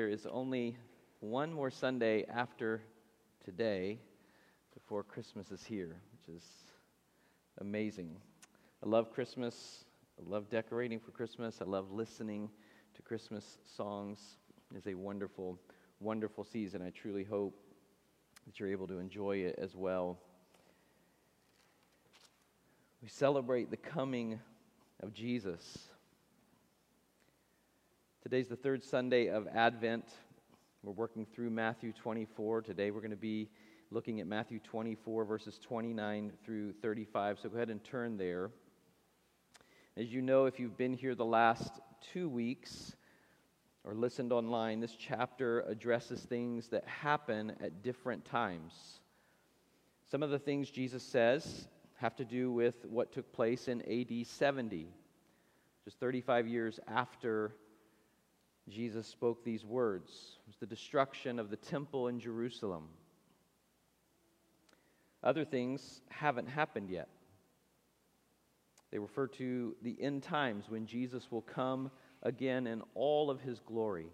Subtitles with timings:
[0.00, 0.78] There is only
[1.20, 2.80] one more Sunday after
[3.44, 3.98] today
[4.72, 6.42] before Christmas is here, which is
[7.60, 8.16] amazing.
[8.82, 9.84] I love Christmas.
[10.18, 11.58] I love decorating for Christmas.
[11.60, 12.48] I love listening
[12.94, 14.38] to Christmas songs.
[14.74, 15.58] It's a wonderful,
[16.00, 16.80] wonderful season.
[16.80, 17.60] I truly hope
[18.46, 20.18] that you're able to enjoy it as well.
[23.02, 24.40] We celebrate the coming
[25.02, 25.89] of Jesus.
[28.30, 30.04] Today's the third Sunday of Advent.
[30.84, 32.62] We're working through Matthew 24.
[32.62, 33.48] Today we're going to be
[33.90, 37.40] looking at Matthew 24, verses 29 through 35.
[37.40, 38.52] So go ahead and turn there.
[39.96, 41.80] As you know, if you've been here the last
[42.12, 42.94] two weeks
[43.82, 49.00] or listened online, this chapter addresses things that happen at different times.
[50.08, 54.24] Some of the things Jesus says have to do with what took place in AD
[54.24, 54.86] 70,
[55.84, 57.56] just 35 years after
[58.70, 60.10] Jesus spoke these words.
[60.10, 62.84] It was the destruction of the temple in Jerusalem.
[65.22, 67.08] Other things haven't happened yet.
[68.90, 71.90] They refer to the end times when Jesus will come
[72.22, 74.08] again in all of his glory.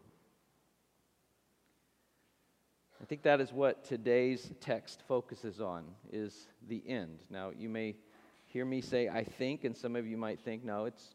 [3.01, 7.21] I think that is what today's text focuses on is the end.
[7.31, 7.97] Now, you may
[8.47, 11.15] hear me say I think and some of you might think no, it's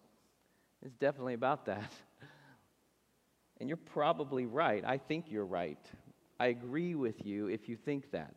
[0.82, 1.92] it's definitely about that.
[3.62, 4.84] And you're probably right.
[4.84, 5.78] I think you're right.
[6.40, 8.34] I agree with you if you think that.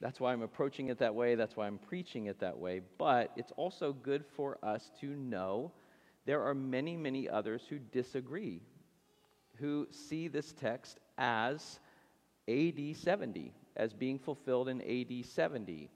[0.00, 1.36] That's why I'm approaching it that way.
[1.36, 2.80] That's why I'm preaching it that way.
[2.98, 5.70] But it's also good for us to know
[6.26, 8.60] there are many, many others who disagree,
[9.54, 11.78] who see this text as
[12.48, 15.88] AD 70, as being fulfilled in AD 70.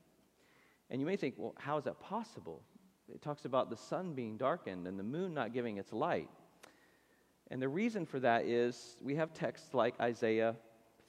[0.91, 2.63] And you may think, well, how is that possible?
[3.13, 6.31] It talks about the sun being darkened and the moon not giving its light.
[7.53, 10.56] And the reason for that is we have texts like Isaiah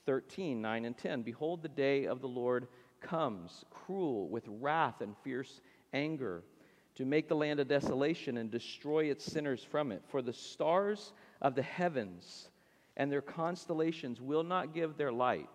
[0.04, 1.22] 13, 9 and 10.
[1.22, 2.68] Behold, the day of the Lord
[3.00, 5.62] comes, cruel, with wrath and fierce
[5.94, 6.44] anger,
[6.96, 10.02] to make the land a desolation and destroy its sinners from it.
[10.10, 12.50] For the stars of the heavens
[12.98, 15.48] and their constellations will not give their light.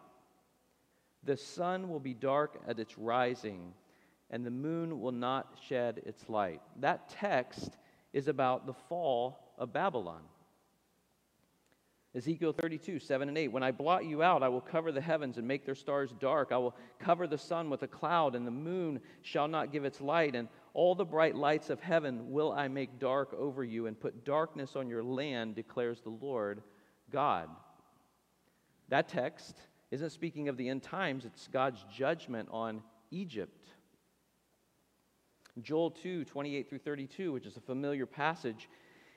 [1.24, 3.76] The sun will be dark at its rising,
[4.32, 6.62] and the moon will not shed its light.
[6.80, 7.78] That text
[8.12, 10.22] is about the fall of Babylon.
[12.16, 13.50] Ezekiel 32, 7 and 8.
[13.50, 16.52] When I blot you out, I will cover the heavens and make their stars dark.
[16.52, 20.02] I will cover the sun with a cloud, and the moon shall not give its
[20.02, 20.36] light.
[20.36, 24.26] And all the bright lights of heaven will I make dark over you, and put
[24.26, 26.64] darkness on your land, declares the Lord
[27.12, 27.48] God.
[28.90, 29.56] That text
[29.92, 32.82] isn't speaking of the end times, it's God's judgment on
[33.12, 33.68] Egypt.
[35.62, 38.70] Joel 2, 28 through 32, which is a familiar passage,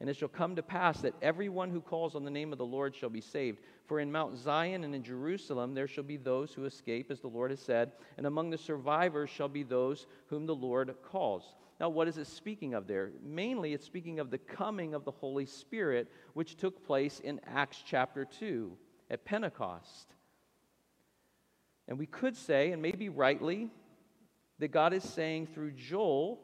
[0.00, 2.64] And it shall come to pass that everyone who calls on the name of the
[2.64, 3.60] Lord shall be saved.
[3.84, 7.28] For in Mount Zion and in Jerusalem there shall be those who escape, as the
[7.28, 11.54] Lord has said, and among the survivors shall be those whom the Lord calls.
[11.78, 13.10] Now, what is it speaking of there?
[13.22, 17.82] Mainly, it's speaking of the coming of the Holy Spirit, which took place in Acts
[17.86, 18.72] chapter 2
[19.10, 20.14] at Pentecost.
[21.88, 23.68] And we could say, and maybe rightly,
[24.58, 26.40] that God is saying through Joel,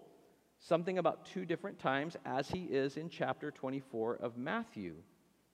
[0.60, 4.94] something about two different times as he is in chapter 24 of Matthew.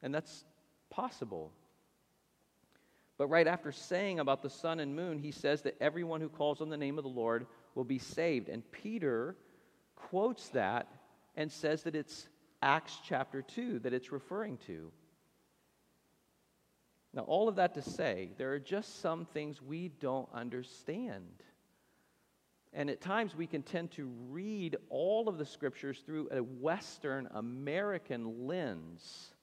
[0.03, 0.45] And that's
[0.91, 1.53] possible.
[3.19, 6.61] But right after saying about the sun and moon, he says that everyone who calls
[6.61, 8.49] on the name of the Lord will be saved.
[8.49, 9.37] And Peter
[9.95, 10.89] quotes that
[11.37, 12.29] and says that it's
[12.63, 14.91] Acts chapter 2 that it's referring to.
[17.15, 21.43] Now, all of that to say, there are just some things we don't understand.
[22.75, 27.29] And at times we can tend to read all of the scriptures through a Western
[27.35, 29.35] American lens.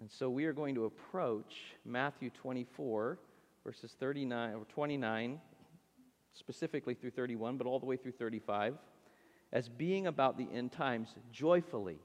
[0.00, 3.18] And so we are going to approach Matthew 24,
[3.64, 5.40] verses 39 or 29,
[6.32, 8.76] specifically through 31, but all the way through 35,
[9.52, 11.98] as being about the end times joyfully,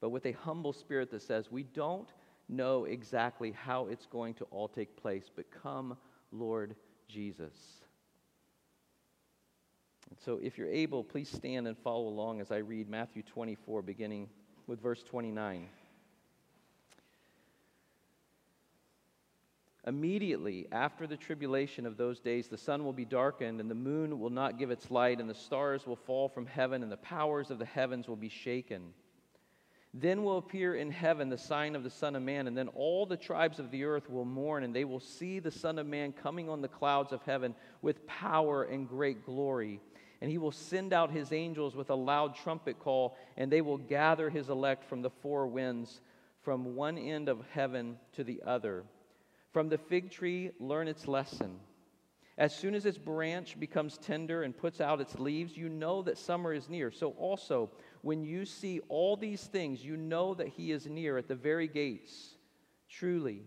[0.00, 2.08] but with a humble spirit that says, we don't
[2.48, 5.96] know exactly how it's going to all take place, but come,
[6.32, 6.74] Lord
[7.08, 7.54] Jesus.
[10.10, 13.82] And so, if you're able, please stand and follow along as I read Matthew 24,
[13.82, 14.28] beginning
[14.66, 15.68] with verse 29.
[19.86, 24.18] Immediately after the tribulation of those days, the sun will be darkened, and the moon
[24.18, 27.50] will not give its light, and the stars will fall from heaven, and the powers
[27.50, 28.92] of the heavens will be shaken.
[29.94, 33.06] Then will appear in heaven the sign of the Son of Man, and then all
[33.06, 36.12] the tribes of the earth will mourn, and they will see the Son of Man
[36.12, 39.80] coming on the clouds of heaven with power and great glory.
[40.20, 43.78] And he will send out his angels with a loud trumpet call, and they will
[43.78, 46.00] gather his elect from the four winds,
[46.42, 48.84] from one end of heaven to the other.
[49.52, 51.58] From the fig tree, learn its lesson.
[52.38, 56.16] As soon as its branch becomes tender and puts out its leaves, you know that
[56.16, 56.92] summer is near.
[56.92, 57.68] So also,
[58.02, 61.66] when you see all these things, you know that he is near at the very
[61.66, 62.36] gates.
[62.88, 63.42] Truly,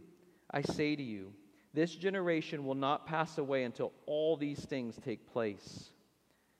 [0.51, 1.31] I say to you,
[1.73, 5.91] this generation will not pass away until all these things take place.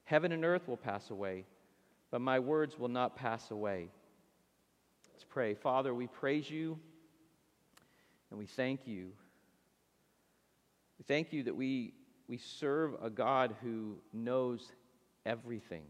[0.06, 1.44] Heaven and earth will pass away,
[2.12, 3.90] but my words will not pass away.
[5.14, 5.54] Let's pray.
[5.54, 6.80] Father, we praise you
[8.30, 9.12] and we thank you
[11.02, 11.96] we thank you that we,
[12.28, 14.72] we serve a God who knows
[15.26, 15.84] everything.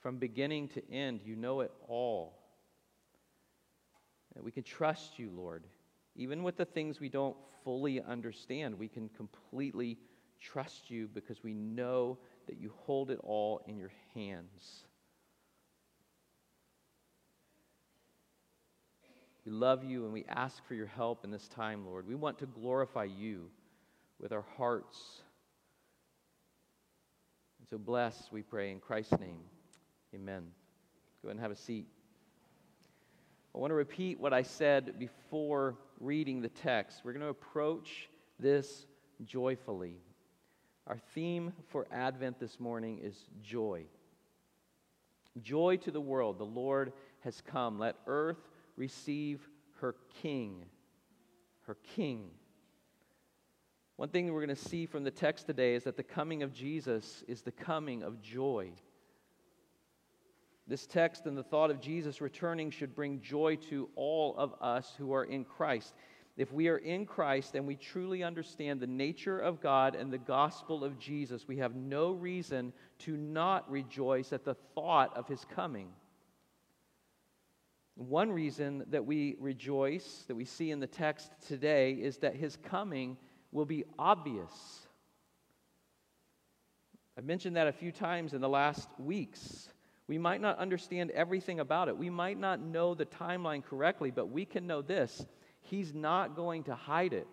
[0.00, 2.38] From beginning to end, you know it all.
[4.40, 5.64] We can trust you, Lord.
[6.16, 9.98] Even with the things we don't fully understand, we can completely
[10.40, 14.84] trust you because we know that you hold it all in your hands.
[19.44, 22.06] We love you and we ask for your help in this time, Lord.
[22.06, 23.50] We want to glorify you
[24.22, 25.22] with our hearts.
[27.58, 29.40] And so bless, we pray, in Christ's name.
[30.14, 30.44] Amen.
[31.22, 31.86] Go ahead and have a seat.
[33.54, 37.02] I want to repeat what I said before reading the text.
[37.04, 38.08] We're going to approach
[38.38, 38.86] this
[39.24, 39.96] joyfully.
[40.86, 43.84] Our theme for Advent this morning is joy.
[45.40, 46.38] Joy to the world.
[46.38, 47.78] The Lord has come.
[47.78, 49.40] Let earth receive
[49.80, 50.64] her King.
[51.66, 52.30] Her King.
[54.02, 56.52] One thing we're going to see from the text today is that the coming of
[56.52, 58.72] Jesus is the coming of joy.
[60.66, 64.92] This text and the thought of Jesus returning should bring joy to all of us
[64.98, 65.94] who are in Christ.
[66.36, 70.18] If we are in Christ and we truly understand the nature of God and the
[70.18, 75.46] gospel of Jesus, we have no reason to not rejoice at the thought of his
[75.54, 75.90] coming.
[77.94, 82.56] One reason that we rejoice, that we see in the text today, is that his
[82.56, 83.16] coming
[83.52, 84.50] will be obvious.
[87.16, 89.68] I've mentioned that a few times in the last weeks.
[90.08, 91.96] We might not understand everything about it.
[91.96, 95.24] We might not know the timeline correctly, but we can know this
[95.60, 97.28] He's not going to hide it.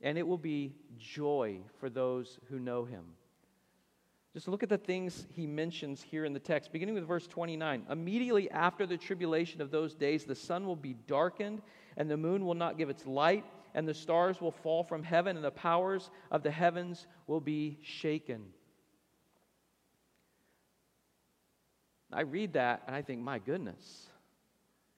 [0.00, 3.04] And it will be joy for those who know Him.
[4.34, 7.86] Just look at the things he mentions here in the text, beginning with verse 29.
[7.88, 11.62] Immediately after the tribulation of those days, the sun will be darkened,
[11.96, 13.44] and the moon will not give its light
[13.74, 17.78] and the stars will fall from heaven, and the powers of the heavens will be
[17.82, 18.44] shaken.
[22.12, 24.06] I read that and I think, my goodness,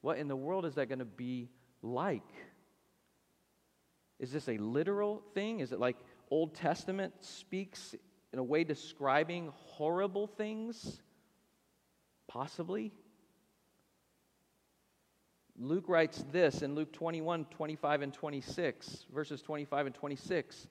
[0.03, 1.49] what in the world is that going to be
[1.81, 2.23] like?
[4.19, 5.61] Is this a literal thing?
[5.61, 5.97] Is it like
[6.31, 7.95] Old Testament speaks
[8.33, 11.01] in a way describing horrible things?
[12.29, 12.93] Possibly.
[15.59, 20.67] Luke writes this in Luke 21, 25, and 26, verses 25 and 26.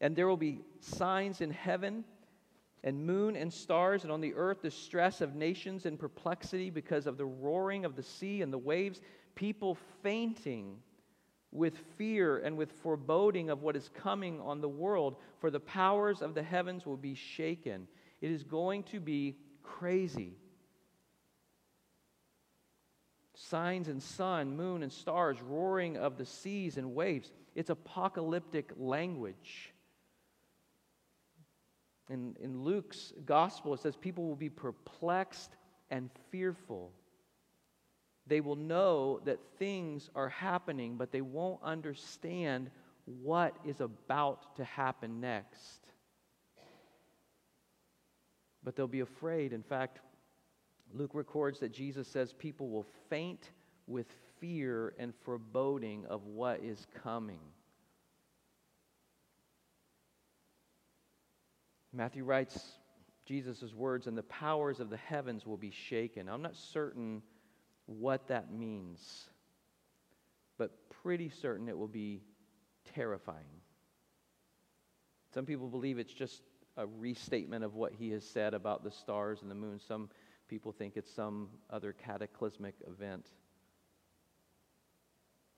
[0.00, 2.04] And there will be signs in heaven
[2.84, 7.06] and moon and stars, and on the earth the stress of nations in perplexity because
[7.06, 9.00] of the roaring of the sea and the waves,
[9.34, 10.76] people fainting
[11.50, 16.20] with fear and with foreboding of what is coming on the world, for the powers
[16.20, 17.88] of the heavens will be shaken.
[18.20, 20.36] It is going to be crazy
[23.38, 27.30] signs and sun, moon and stars, roaring of the seas and waves.
[27.54, 29.72] It's apocalyptic language.
[32.10, 35.50] In, in Luke's gospel, it says people will be perplexed
[35.90, 36.90] and fearful.
[38.26, 42.70] They will know that things are happening, but they won't understand
[43.22, 45.80] what is about to happen next.
[48.64, 49.52] But they'll be afraid.
[49.52, 50.00] In fact,
[50.94, 53.50] Luke records that Jesus says people will faint
[53.86, 54.06] with
[54.40, 57.40] fear and foreboding of what is coming.
[61.92, 62.58] Matthew writes
[63.26, 66.28] Jesus' words, and the powers of the heavens will be shaken.
[66.28, 67.22] I'm not certain
[67.86, 69.28] what that means,
[70.56, 70.70] but
[71.02, 72.22] pretty certain it will be
[72.94, 73.44] terrifying.
[75.34, 76.42] Some people believe it's just
[76.76, 79.80] a restatement of what he has said about the stars and the moon.
[79.86, 80.08] Some
[80.48, 83.26] People think it's some other cataclysmic event.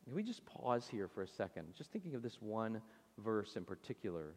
[0.05, 1.69] Can we just pause here for a second?
[1.77, 2.83] Just thinking of this one
[3.19, 4.35] verse in particular.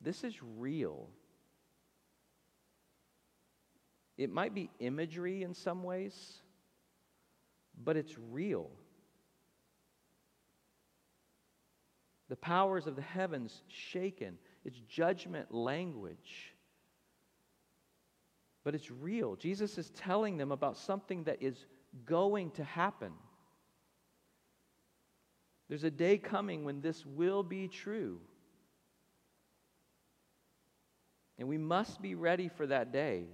[0.00, 1.08] This is real.
[4.16, 6.14] It might be imagery in some ways,
[7.82, 8.70] but it's real.
[12.28, 14.38] The powers of the heavens shaken.
[14.64, 16.54] It's judgment language.
[18.64, 19.36] But it's real.
[19.36, 21.64] Jesus is telling them about something that is
[22.04, 23.12] going to happen.
[25.68, 28.20] There's a day coming when this will be true.
[31.38, 33.24] And we must be ready for that day.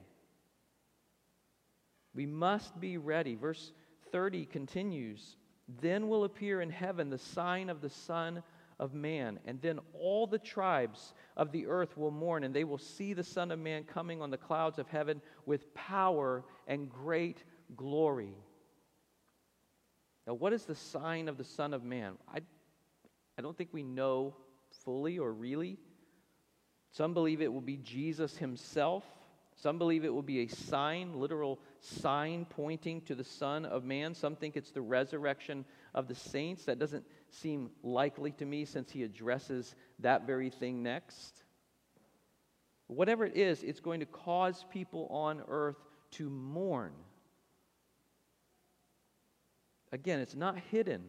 [2.14, 3.34] We must be ready.
[3.34, 3.72] Verse
[4.12, 5.36] 30 continues
[5.80, 8.42] Then will appear in heaven the sign of the Son
[8.78, 12.78] of Man, and then all the tribes of the earth will mourn, and they will
[12.78, 17.42] see the Son of Man coming on the clouds of heaven with power and great
[17.76, 18.34] glory.
[20.26, 22.14] Now, what is the sign of the Son of Man?
[22.32, 22.40] I,
[23.38, 24.34] I don't think we know
[24.84, 25.78] fully or really.
[26.92, 29.04] Some believe it will be Jesus himself.
[29.56, 34.14] Some believe it will be a sign, literal sign pointing to the Son of Man.
[34.14, 36.64] Some think it's the resurrection of the saints.
[36.64, 41.44] That doesn't seem likely to me since he addresses that very thing next.
[42.86, 45.76] Whatever it is, it's going to cause people on earth
[46.12, 46.92] to mourn.
[49.92, 51.02] Again, it's not hidden.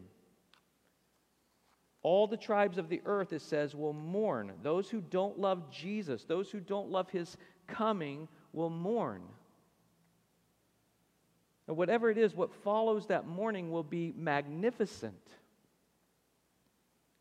[2.01, 4.53] All the tribes of the earth, it says, will mourn.
[4.63, 7.35] Those who don't love Jesus, those who don't love his
[7.67, 9.21] coming, will mourn.
[11.69, 15.21] And whatever it is, what follows that mourning will be magnificent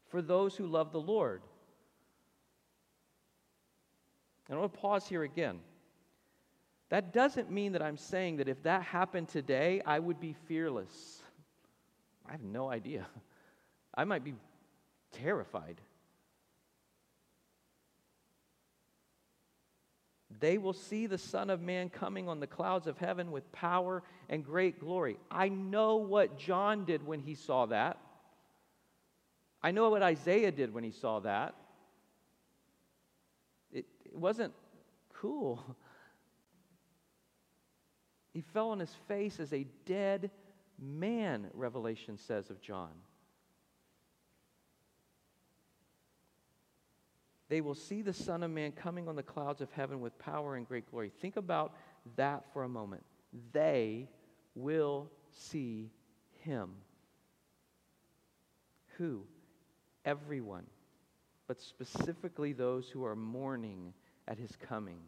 [0.08, 1.42] for those who love the Lord.
[4.48, 5.60] And I want to pause here again.
[6.88, 11.20] That doesn't mean that I'm saying that if that happened today, I would be fearless.
[12.26, 13.06] I have no idea.
[13.94, 14.32] I might be
[15.12, 15.78] terrified.
[20.40, 24.02] They will see the Son of Man coming on the clouds of heaven with power
[24.28, 25.18] and great glory.
[25.30, 27.98] I know what John did when he saw that.
[29.62, 31.54] I know what Isaiah did when he saw that.
[33.72, 34.52] It, it wasn't
[35.14, 35.76] cool.
[38.34, 40.30] He fell on his face as a dead
[40.78, 42.92] man, Revelation says of John.
[47.48, 50.56] They will see the Son of Man coming on the clouds of heaven with power
[50.56, 51.10] and great glory.
[51.20, 51.74] Think about
[52.16, 53.04] that for a moment.
[53.52, 54.08] They
[54.54, 55.90] will see
[56.40, 56.70] him.
[58.98, 59.24] Who?
[60.08, 60.64] everyone,
[61.46, 63.92] but specifically those who are mourning
[64.26, 65.00] at his coming.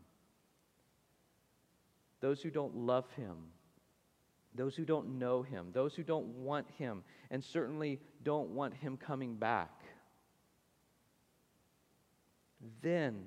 [2.20, 3.36] Those who don't love him,
[4.54, 8.98] those who don't know him, those who don't want him, and certainly don't want him
[8.98, 9.70] coming back.
[12.82, 13.26] Then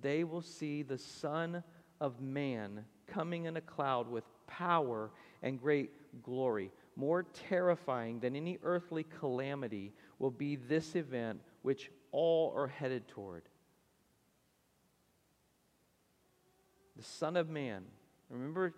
[0.00, 1.62] they will see the Son
[2.00, 5.10] of Man coming in a cloud with power
[5.42, 5.90] and great
[6.22, 6.70] glory.
[6.96, 13.42] More terrifying than any earthly calamity will be this event which all are headed toward.
[16.96, 17.84] The Son of Man.
[18.28, 18.74] Remember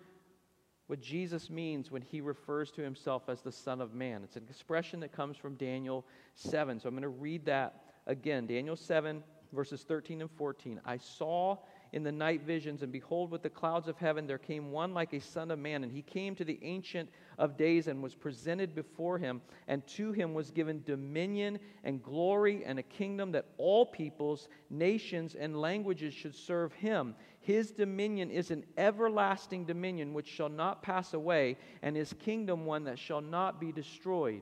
[0.87, 4.21] what Jesus means when he refers to himself as the Son of Man.
[4.23, 6.05] It's an expression that comes from Daniel
[6.35, 6.79] 7.
[6.79, 8.45] So I'm going to read that again.
[8.45, 10.81] Daniel 7, verses 13 and 14.
[10.85, 11.57] I saw
[11.93, 15.13] in the night visions, and behold, with the clouds of heaven there came one like
[15.13, 17.07] a son of man, and he came to the Ancient
[17.37, 22.65] of Days and was presented before him, and to him was given dominion and glory
[22.65, 27.13] and a kingdom that all peoples, nations, and languages should serve him.
[27.41, 32.85] His dominion is an everlasting dominion which shall not pass away, and his kingdom one
[32.85, 34.41] that shall not be destroyed.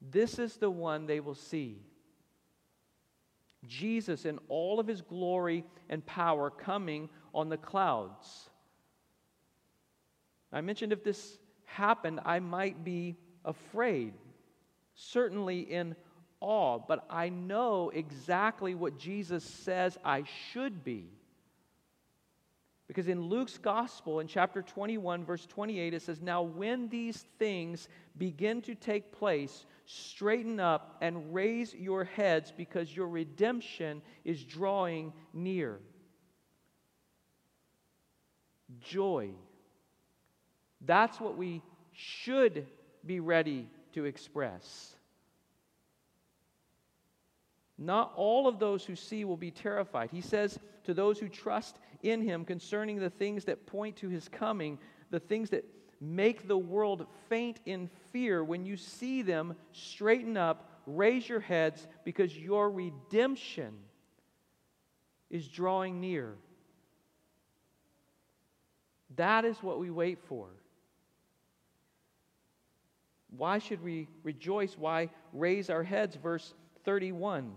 [0.00, 1.80] This is the one they will see
[3.66, 8.50] Jesus in all of his glory and power coming on the clouds.
[10.52, 14.14] I mentioned if this happened, I might be afraid,
[14.94, 15.96] certainly in
[16.40, 21.08] awe, but I know exactly what Jesus says I should be.
[22.88, 27.88] Because in Luke's gospel, in chapter 21, verse 28, it says, Now when these things
[28.16, 35.12] begin to take place, straighten up and raise your heads because your redemption is drawing
[35.32, 35.78] near.
[38.80, 39.30] Joy.
[40.80, 41.62] That's what we
[41.92, 42.66] should
[43.06, 44.96] be ready to express.
[47.78, 50.10] Not all of those who see will be terrified.
[50.10, 54.28] He says to those who trust in him concerning the things that point to his
[54.28, 54.78] coming,
[55.10, 55.64] the things that
[56.00, 59.56] make the world faint in fear when you see them.
[59.72, 63.74] Straighten up, raise your heads, because your redemption
[65.30, 66.34] is drawing near.
[69.16, 70.48] That is what we wait for.
[73.36, 74.76] Why should we rejoice?
[74.78, 76.16] Why raise our heads?
[76.16, 77.52] Verse 31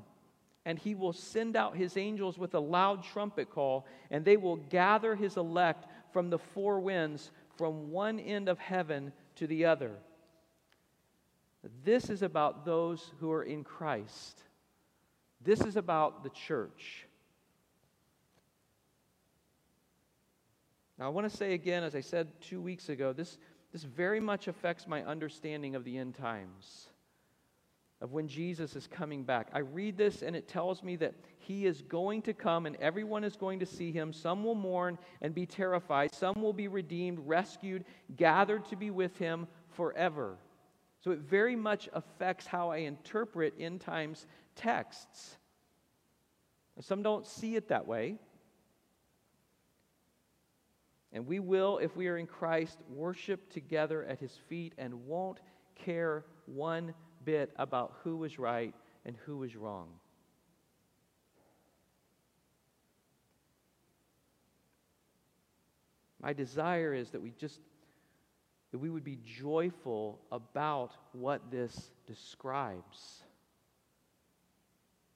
[0.66, 4.58] And he will send out his angels with a loud trumpet call, and they will
[4.58, 9.92] gather his elect from the four winds, from one end of heaven to the other.
[11.84, 14.42] This is about those who are in Christ.
[15.42, 17.06] This is about the church.
[20.98, 23.38] Now, I want to say again, as I said two weeks ago, this,
[23.74, 26.88] this very much affects my understanding of the end times,
[28.02, 29.50] of when Jesus is coming back.
[29.54, 33.24] I read this and it tells me that he is going to come and everyone
[33.24, 34.14] is going to see him.
[34.14, 37.84] Some will mourn and be terrified, some will be redeemed, rescued,
[38.16, 40.38] gathered to be with him forever.
[41.02, 45.38] So it very much affects how I interpret end times texts.
[46.82, 48.16] Some don't see it that way.
[51.12, 55.40] And we will, if we are in Christ, worship together at his feet and won't
[55.76, 56.94] care one
[57.30, 58.74] bit about who was right
[59.06, 59.88] and who was wrong.
[66.20, 67.60] My desire is that we just
[68.72, 73.24] that we would be joyful about what this describes.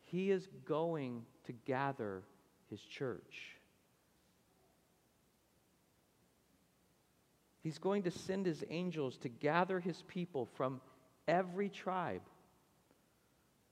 [0.04, 2.22] He is going to gather
[2.70, 3.58] his church.
[7.62, 10.82] He's going to send his angels to gather his people from
[11.28, 12.22] every tribe,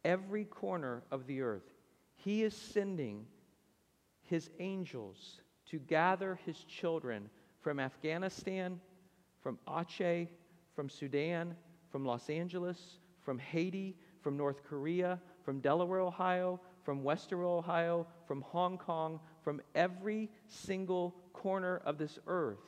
[0.04, 1.70] every corner of the earth.
[2.16, 3.26] He is sending
[4.24, 7.30] his angels to gather his children
[7.62, 8.80] from Afghanistan,
[9.42, 10.28] from Aceh,
[10.76, 11.56] from Sudan,
[11.92, 18.42] from Los Angeles, from Haiti, from North Korea, from Delaware, Ohio, from Western Ohio, from
[18.42, 22.60] Hong Kong, from every single corner of this earth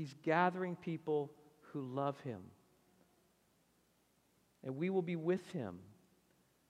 [0.00, 2.40] He's gathering people who love him.
[4.64, 5.78] And we will be with him.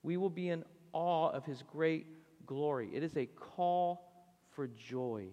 [0.02, 2.06] We will be in awe of his great
[2.46, 2.90] glory.
[2.92, 4.12] It is a call
[4.50, 5.28] for joy.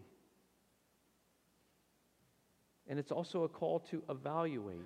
[2.88, 4.82] And it's also a call to evaluate.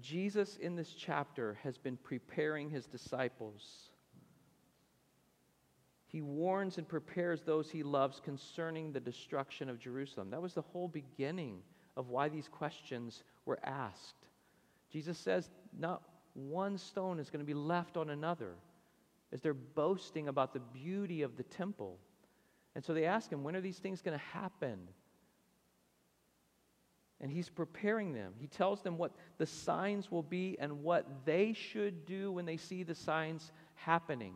[0.00, 3.90] Jesus, in this chapter, has been preparing his disciples
[6.12, 10.28] he warns and prepares those he loves concerning the destruction of Jerusalem.
[10.28, 11.62] That was the whole beginning
[11.96, 14.26] of why these questions were asked.
[14.92, 16.02] Jesus says, not
[16.34, 18.54] one stone is going to be left on another
[19.32, 21.98] as they're boasting about the beauty of the temple.
[22.74, 24.78] And so they ask him, when are these things going to happen?
[27.20, 28.34] And he's preparing them.
[28.38, 32.56] He tells them what the signs will be and what they should do when they
[32.56, 34.34] see the signs happening.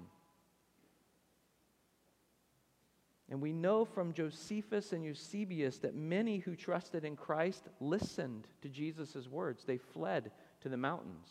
[3.29, 8.69] And we know from Josephus and Eusebius that many who trusted in Christ listened to
[8.69, 9.65] Jesus' words.
[9.65, 10.31] They fled
[10.67, 11.29] to the mountains.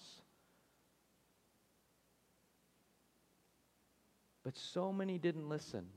[4.45, 5.87] But so many didn't listen.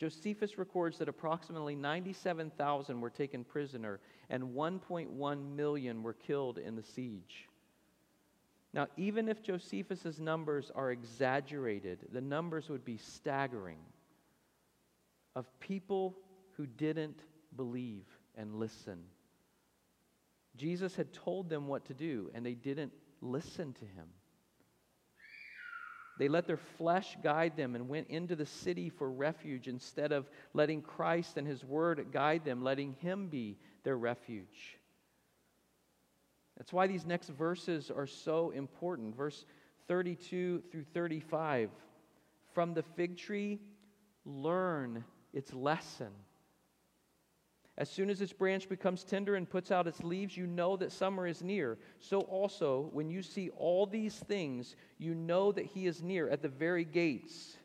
[0.00, 6.82] Josephus records that approximately 97,000 were taken prisoner and 1.1 million were killed in the
[6.82, 7.46] siege.
[8.74, 13.78] Now, even if Josephus' numbers are exaggerated, the numbers would be staggering
[15.36, 16.16] of people
[16.56, 17.20] who didn't
[17.54, 18.98] believe and listen.
[20.58, 22.92] Jesus had told them what to do, and they didn't
[23.22, 24.08] listen to him.
[26.18, 30.28] They let their flesh guide them and went into the city for refuge instead of
[30.52, 34.78] letting Christ and his word guide them, letting him be their refuge.
[36.56, 39.16] That's why these next verses are so important.
[39.16, 39.44] Verse
[39.86, 41.70] 32 through 35.
[42.52, 43.60] From the fig tree,
[44.24, 46.10] learn its lesson.
[47.78, 50.90] As soon as its branch becomes tender and puts out its leaves, you know that
[50.90, 51.78] summer is near.
[52.00, 56.42] So also, when you see all these things, you know that he is near at
[56.42, 57.56] the very gates.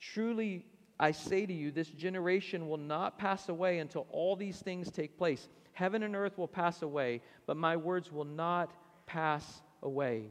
[0.00, 0.64] Truly,
[0.98, 5.18] I say to you, this generation will not pass away until all these things take
[5.18, 5.48] place.
[5.74, 8.72] Heaven and earth will pass away, but my words will not
[9.04, 10.30] pass away.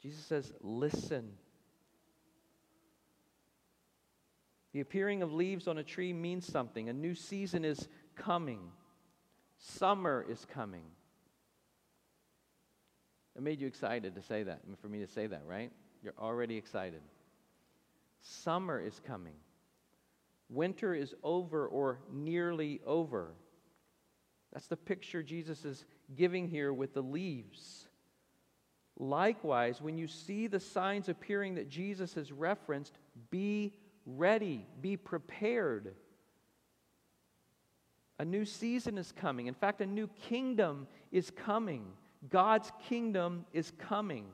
[0.00, 1.32] Jesus says, Listen
[4.72, 6.88] The appearing of leaves on a tree means something.
[6.88, 8.60] A new season is coming,
[9.58, 10.84] summer is coming.
[13.36, 15.70] It made you excited to say that, for me to say that, right?
[16.02, 17.00] You're already excited.
[18.20, 19.36] Summer is coming.
[20.48, 23.32] Winter is over or nearly over.
[24.52, 25.84] That's the picture Jesus is
[26.16, 27.86] giving here with the leaves.
[28.98, 32.98] Likewise, when you see the signs appearing that Jesus has referenced,
[33.30, 33.72] be
[34.06, 35.94] ready, be prepared.
[38.18, 39.46] A new season is coming.
[39.46, 41.84] In fact, a new kingdom is coming.
[42.28, 44.26] God's kingdom is coming.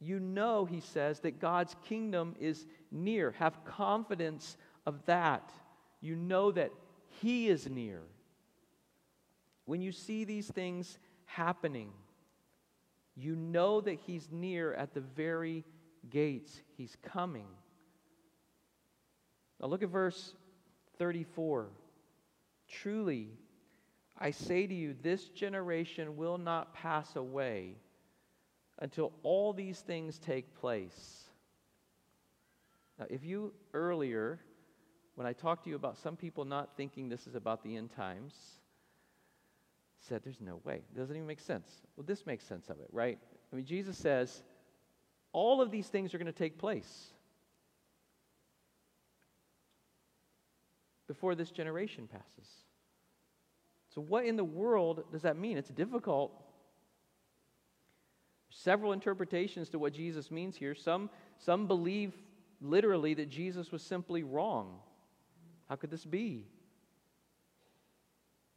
[0.00, 3.34] You know, he says, that God's kingdom is near.
[3.38, 5.50] Have confidence of that.
[6.00, 6.70] You know that
[7.20, 8.02] he is near.
[9.64, 11.90] When you see these things happening,
[13.18, 15.64] you know that He's near at the very
[16.10, 16.60] gates.
[16.76, 17.46] He's coming.
[19.60, 20.34] Now look at verse
[20.98, 21.68] 34.
[22.68, 23.30] Truly,
[24.18, 27.76] I say to you, this generation will not pass away
[28.78, 31.24] until all these things take place.
[32.98, 34.40] Now, if you earlier,
[35.14, 37.90] when I talked to you about some people not thinking this is about the end
[37.90, 38.34] times,
[40.00, 40.76] said, There's no way.
[40.76, 41.68] It doesn't even make sense.
[41.96, 43.18] Well, this makes sense of it, right?
[43.52, 44.42] I mean, Jesus says,
[45.32, 47.08] All of these things are going to take place
[51.06, 52.48] before this generation passes.
[53.94, 55.58] So, what in the world does that mean?
[55.58, 56.32] It's difficult.
[58.50, 60.74] Several interpretations to what Jesus means here.
[60.74, 62.14] Some, some believe
[62.60, 64.78] literally that Jesus was simply wrong.
[65.68, 66.46] How could this be?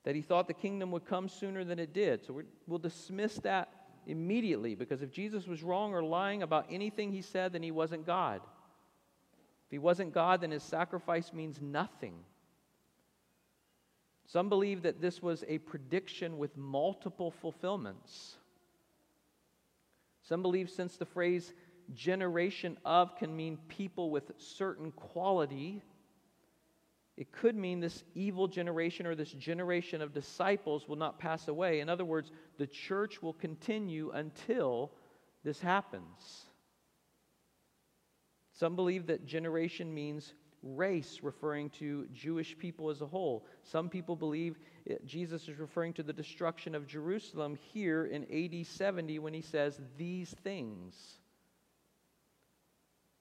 [0.04, 2.26] that he thought the kingdom would come sooner than it did.
[2.26, 3.70] So we'll dismiss that
[4.08, 8.06] immediately because if Jesus was wrong or lying about anything he said, then he wasn't
[8.06, 8.42] God.
[9.66, 12.16] If he wasn't God, then his sacrifice means nothing.
[14.26, 18.36] Some believe that this was a prediction with multiple fulfillments.
[20.24, 21.54] Some believe since the phrase
[21.94, 25.82] generation of can mean people with certain quality,
[27.22, 31.80] it could mean this evil generation or this generation of disciples will not pass away.
[31.80, 34.92] In other words, the church will continue until
[35.44, 36.46] this happens.
[38.54, 43.46] Some believe that generation means race, referring to Jewish people as a whole.
[43.62, 44.58] Some people believe
[45.06, 49.80] Jesus is referring to the destruction of Jerusalem here in AD 70 when he says
[49.96, 50.96] these things.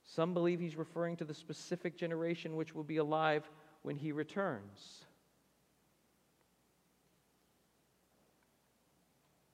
[0.07, 3.47] Some believe he's referring to the specific generation which will be alive
[3.83, 5.05] when he returns.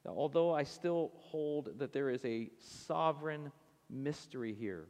[0.05, 2.51] Now, although I still hold that there is a
[2.87, 3.51] sovereign
[3.91, 4.87] mystery here,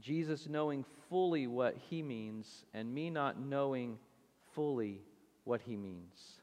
[0.00, 3.98] Jesus knowing fully what he means and me not knowing
[4.54, 5.02] fully
[5.44, 6.40] what he means.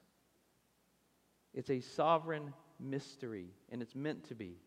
[1.54, 4.58] It's a sovereign mystery, and it's meant to be.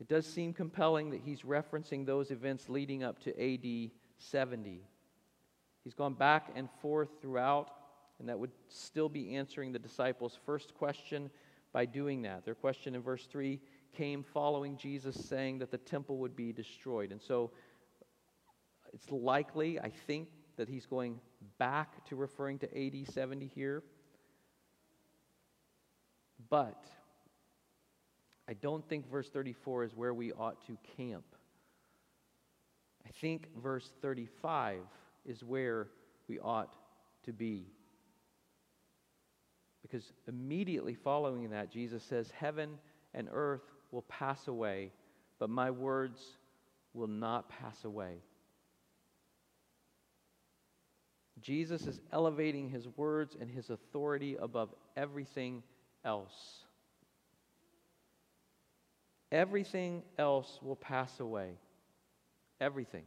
[0.00, 4.82] It does seem compelling that he's referencing those events leading up to AD 70.
[5.84, 7.70] He's gone back and forth throughout,
[8.18, 11.30] and that would still be answering the disciples' first question
[11.72, 12.44] by doing that.
[12.46, 13.60] Their question in verse 3
[13.92, 17.12] came following Jesus saying that the temple would be destroyed.
[17.12, 17.50] And so
[18.94, 21.20] it's likely, I think, that he's going
[21.58, 23.82] back to referring to AD 70 here.
[26.48, 26.84] But
[28.50, 31.24] I don't think verse 34 is where we ought to camp.
[33.06, 34.80] I think verse 35
[35.24, 35.86] is where
[36.26, 36.74] we ought
[37.26, 37.68] to be.
[39.82, 42.70] Because immediately following that, Jesus says, Heaven
[43.14, 44.90] and earth will pass away,
[45.38, 46.20] but my words
[46.92, 48.16] will not pass away.
[51.40, 55.62] Jesus is elevating his words and his authority above everything
[56.04, 56.64] else.
[59.32, 61.52] Everything else will pass away.
[62.60, 63.04] Everything.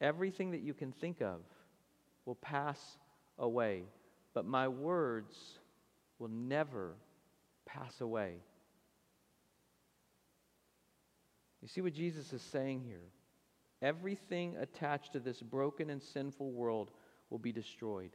[0.00, 1.40] Everything that you can think of
[2.26, 2.80] will pass
[3.38, 3.84] away.
[4.34, 5.34] But my words
[6.18, 6.94] will never
[7.64, 8.34] pass away.
[11.62, 13.00] You see what Jesus is saying here?
[13.80, 16.90] Everything attached to this broken and sinful world
[17.30, 18.10] will be destroyed.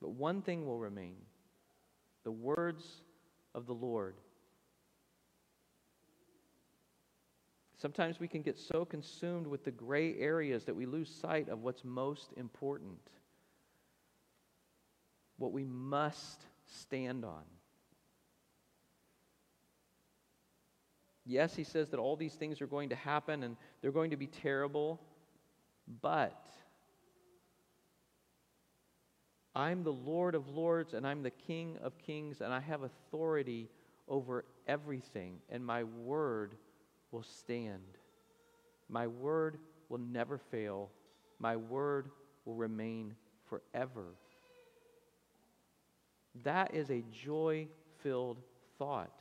[0.00, 1.16] But one thing will remain
[2.24, 2.84] the words
[3.54, 4.16] of the Lord.
[7.80, 11.62] Sometimes we can get so consumed with the gray areas that we lose sight of
[11.62, 12.98] what's most important,
[15.36, 17.44] what we must stand on.
[21.24, 24.16] Yes, he says that all these things are going to happen and they're going to
[24.16, 24.98] be terrible,
[26.00, 26.42] but
[29.58, 33.68] I'm the Lord of lords and I'm the King of kings, and I have authority
[34.06, 36.54] over everything, and my word
[37.10, 37.82] will stand.
[38.88, 40.90] My word will never fail.
[41.40, 42.08] My word
[42.44, 43.16] will remain
[43.46, 44.04] forever.
[46.44, 47.66] That is a joy
[47.98, 48.38] filled
[48.78, 49.12] thought.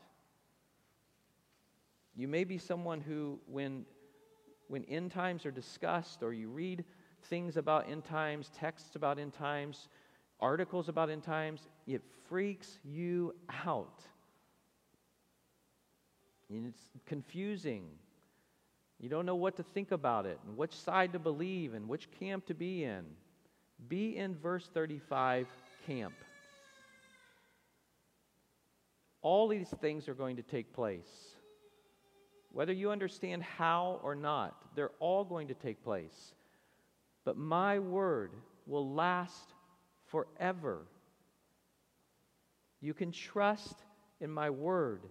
[2.16, 3.86] You may be someone who, when,
[4.68, 6.86] when end times are discussed, or you read
[7.24, 9.90] things about end times, texts about end times,
[10.40, 13.34] articles about end times, it freaks you
[13.66, 14.02] out.
[16.50, 17.86] And it's confusing.
[19.00, 22.10] You don't know what to think about it, and which side to believe, and which
[22.20, 23.06] camp to be in.
[23.88, 25.48] Be in verse 35
[25.86, 26.14] camp.
[29.22, 31.10] All these things are going to take place.
[32.52, 36.34] Whether you understand how or not, they're all going to take place.
[37.24, 38.32] But my word
[38.66, 39.54] will last
[40.08, 40.88] forever.
[42.82, 43.76] You can trust
[44.20, 45.02] in my word.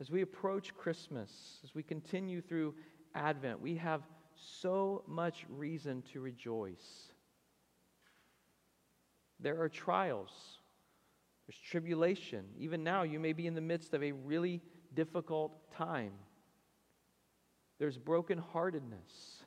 [0.00, 1.30] As we approach Christmas,
[1.62, 2.74] as we continue through
[3.14, 4.02] Advent, we have
[4.34, 7.12] so much reason to rejoice.
[9.40, 10.30] There are trials,
[11.46, 12.44] there's tribulation.
[12.58, 14.60] Even now, you may be in the midst of a really
[14.94, 16.12] difficult time.
[17.78, 19.42] There's brokenheartedness,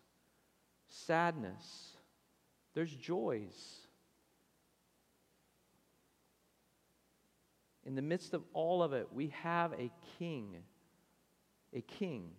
[0.87, 1.92] sadness,
[2.73, 3.53] there's joys.
[7.85, 10.57] In the midst of all of it, we have a king,
[11.73, 12.29] a king,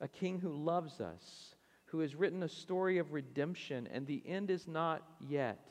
[0.00, 1.54] a king who loves us,
[1.86, 5.68] who has written a story of redemption, and the end is not yet.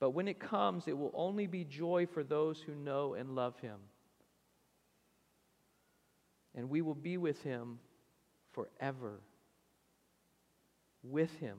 [0.00, 3.58] But when it comes, it will only be joy for those who know and love
[3.60, 3.78] him.
[6.54, 7.78] And we will be with him
[8.52, 9.20] forever.
[11.02, 11.58] With him.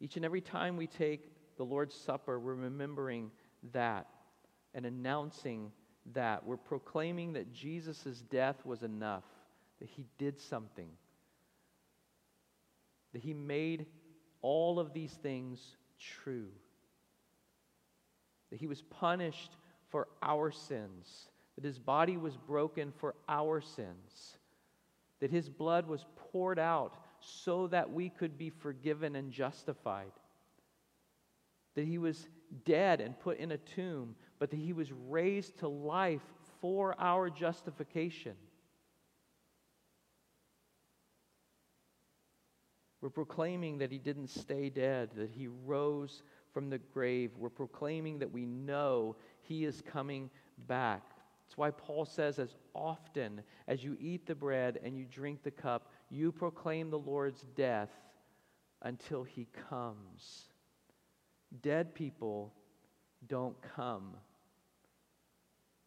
[0.00, 3.30] Each and every time we take the Lord's Supper, we're remembering
[3.72, 4.06] that
[4.74, 5.72] and announcing
[6.14, 6.44] that.
[6.44, 9.24] We're proclaiming that Jesus' death was enough,
[9.78, 10.88] that he did something,
[13.12, 13.86] that he made
[14.42, 16.48] all of these things true,
[18.50, 19.56] that he was punished
[19.90, 24.38] for our sins, that his body was broken for our sins,
[25.20, 30.12] that his blood was poured out so that we could be forgiven and justified
[31.74, 32.28] that he was
[32.64, 36.22] dead and put in a tomb, but that he was raised to life
[36.60, 38.34] for our justification.
[43.00, 47.30] We're proclaiming that he didn't stay dead, that he rose from the grave.
[47.38, 50.28] We're proclaiming that we know he is coming
[50.66, 51.02] back.
[51.46, 55.50] That's why Paul says, as often as you eat the bread and you drink the
[55.50, 57.90] cup, you proclaim the Lord's death
[58.82, 60.48] until he comes.
[61.62, 62.52] Dead people
[63.26, 64.16] don't come.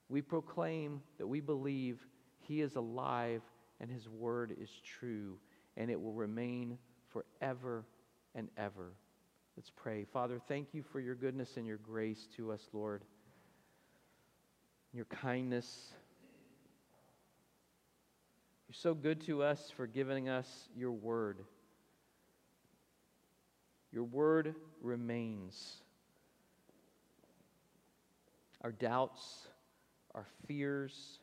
[0.10, 2.06] We proclaim that we believe
[2.42, 3.42] He is alive
[3.80, 5.38] and His word is true,
[5.76, 6.78] and it will remain
[7.10, 7.86] forever
[8.36, 8.94] and ever.
[9.58, 10.06] Let's pray.
[10.06, 13.04] Father, thank you for your goodness and your grace to us, Lord,
[14.94, 15.94] your kindness.
[18.74, 21.38] You're so good to us for giving us your word.
[23.92, 25.76] Your word remains.
[28.62, 29.48] Our doubts,
[30.16, 31.20] our fears,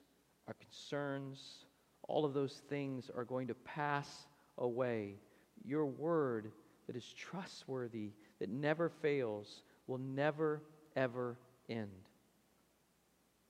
[0.47, 1.65] our concerns,
[2.07, 5.17] all of those things are going to pass away.
[5.65, 6.53] Your word
[6.87, 10.63] that is trustworthy, that never fails, will never,
[10.95, 11.37] ever
[11.69, 11.91] end,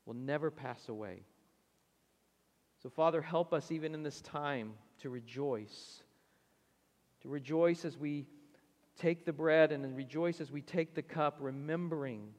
[0.07, 1.21] will never pass away.
[2.83, 6.03] So, Father, help us even in this time to rejoice,
[7.23, 8.27] to rejoice as we
[8.99, 12.33] take the bread and rejoice as we take the cup, remembering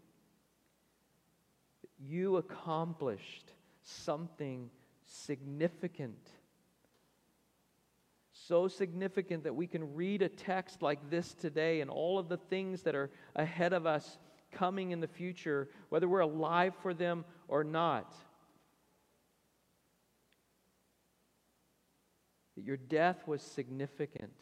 [1.81, 3.51] that you accomplished
[3.83, 4.69] something
[5.05, 6.29] significant.
[8.31, 12.37] So significant that we can read a text like this today and all of the
[12.37, 14.17] things that are ahead of us
[14.51, 18.13] coming in the future, whether we're alive for them or not.
[22.61, 24.35] That your death was significant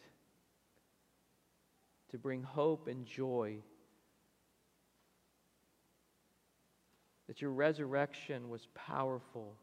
[2.10, 3.62] to bring hope and joy.
[7.28, 9.54] That your resurrection was powerful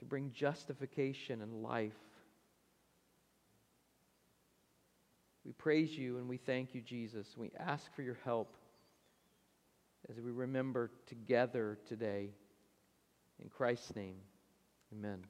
[0.00, 1.96] to bring justification and life.
[5.42, 7.38] We praise you and we thank you, Jesus.
[7.38, 8.54] We ask for your help
[10.10, 12.32] as we remember together today.
[13.42, 14.16] In Christ's name,
[14.92, 15.22] amen.